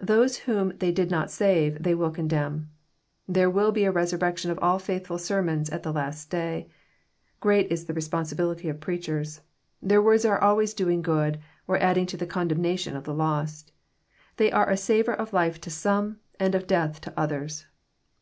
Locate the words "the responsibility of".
7.84-8.80